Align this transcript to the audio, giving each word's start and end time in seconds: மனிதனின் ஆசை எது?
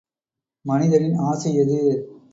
மனிதனின் 0.65 1.15
ஆசை 1.23 1.51
எது? 1.55 1.79